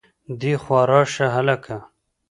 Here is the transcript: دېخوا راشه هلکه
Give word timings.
دېخوا 0.41 0.81
راشه 0.89 1.27
هلکه 1.35 1.77